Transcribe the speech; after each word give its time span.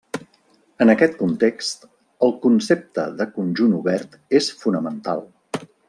En 0.85 0.91
aquest 0.93 1.19
context, 1.19 1.85
el 2.29 2.35
concepte 2.47 3.05
de 3.21 3.29
conjunt 3.37 3.77
obert 3.83 4.19
és 4.41 4.53
fonamental. 4.65 5.27